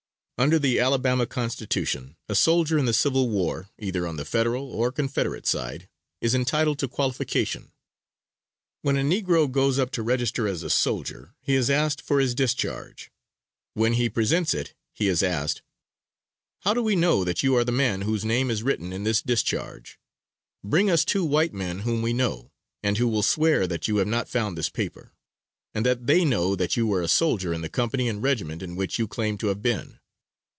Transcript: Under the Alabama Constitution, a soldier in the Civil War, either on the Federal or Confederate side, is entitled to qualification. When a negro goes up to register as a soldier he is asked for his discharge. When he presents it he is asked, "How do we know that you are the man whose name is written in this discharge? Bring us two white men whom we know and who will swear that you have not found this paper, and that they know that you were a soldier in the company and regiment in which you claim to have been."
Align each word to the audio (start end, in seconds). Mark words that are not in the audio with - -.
Under 0.43 0.57
the 0.57 0.79
Alabama 0.79 1.27
Constitution, 1.27 2.17
a 2.27 2.33
soldier 2.33 2.79
in 2.79 2.85
the 2.85 2.95
Civil 2.95 3.29
War, 3.29 3.69
either 3.77 4.07
on 4.07 4.15
the 4.17 4.25
Federal 4.25 4.71
or 4.71 4.91
Confederate 4.91 5.45
side, 5.45 5.87
is 6.19 6.33
entitled 6.33 6.79
to 6.79 6.87
qualification. 6.87 7.71
When 8.81 8.97
a 8.97 9.01
negro 9.03 9.45
goes 9.51 9.77
up 9.77 9.91
to 9.91 10.01
register 10.01 10.47
as 10.47 10.63
a 10.63 10.69
soldier 10.71 11.35
he 11.43 11.53
is 11.53 11.69
asked 11.69 12.01
for 12.01 12.19
his 12.19 12.33
discharge. 12.33 13.11
When 13.75 13.93
he 13.93 14.09
presents 14.09 14.55
it 14.55 14.73
he 14.91 15.07
is 15.07 15.21
asked, 15.21 15.61
"How 16.61 16.73
do 16.73 16.81
we 16.81 16.95
know 16.95 17.23
that 17.23 17.43
you 17.43 17.55
are 17.55 17.63
the 17.63 17.71
man 17.71 18.01
whose 18.01 18.25
name 18.25 18.49
is 18.49 18.63
written 18.63 18.91
in 18.91 19.03
this 19.03 19.21
discharge? 19.21 19.99
Bring 20.63 20.89
us 20.89 21.05
two 21.05 21.23
white 21.23 21.53
men 21.53 21.81
whom 21.81 22.01
we 22.01 22.13
know 22.13 22.51
and 22.81 22.97
who 22.97 23.07
will 23.07 23.21
swear 23.21 23.67
that 23.67 23.87
you 23.87 23.97
have 23.97 24.07
not 24.07 24.27
found 24.27 24.57
this 24.57 24.69
paper, 24.69 25.13
and 25.75 25.85
that 25.85 26.07
they 26.07 26.25
know 26.25 26.55
that 26.55 26.75
you 26.75 26.87
were 26.87 27.03
a 27.03 27.07
soldier 27.07 27.53
in 27.53 27.61
the 27.61 27.69
company 27.69 28.09
and 28.09 28.23
regiment 28.23 28.63
in 28.63 28.75
which 28.75 28.97
you 28.97 29.07
claim 29.07 29.37
to 29.37 29.45
have 29.49 29.61
been." 29.61 29.99